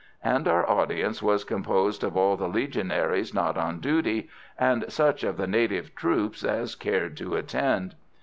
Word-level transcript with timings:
and 0.23 0.47
our 0.47 0.67
audience 0.67 1.21
was 1.21 1.43
composed 1.43 2.03
of 2.03 2.17
all 2.17 2.35
the 2.35 2.47
Legionaries 2.47 3.35
not 3.35 3.55
on 3.55 3.79
duty 3.79 4.27
and 4.57 4.83
such 4.91 5.23
of 5.23 5.37
the 5.37 5.45
native 5.45 5.93
troops 5.93 6.43
as 6.43 6.73
cared 6.73 7.15
to 7.15 7.35
attend. 7.35 7.93